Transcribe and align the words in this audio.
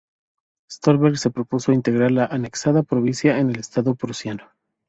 Stolberg 0.67 1.19
se 1.19 1.29
propuso 1.29 1.71
integrar 1.71 2.09
la 2.09 2.25
anexada 2.25 2.81
provincia 2.81 3.37
en 3.37 3.51
el 3.51 3.59
estado 3.59 3.93
prusiano. 3.93 4.49